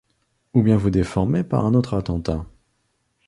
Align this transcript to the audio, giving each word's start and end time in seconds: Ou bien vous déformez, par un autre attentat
Ou 0.55 0.63
bien 0.63 0.77
vous 0.77 0.89
déformez, 0.89 1.43
par 1.43 1.63
un 1.63 1.75
autre 1.75 1.93
attentat 1.93 2.47